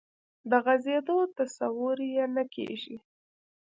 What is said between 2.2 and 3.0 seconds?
نه کېږي.